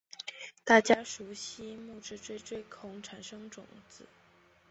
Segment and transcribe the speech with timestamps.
[0.63, 4.03] 大家熟悉木质锥锥孔产生种子。